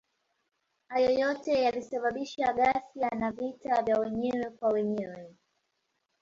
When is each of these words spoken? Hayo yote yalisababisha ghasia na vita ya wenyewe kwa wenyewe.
Hayo 0.87 1.09
yote 1.11 1.53
yalisababisha 1.63 2.53
ghasia 2.53 3.09
na 3.09 3.31
vita 3.31 3.83
ya 3.87 3.99
wenyewe 3.99 4.49
kwa 4.49 4.69
wenyewe. 4.71 5.33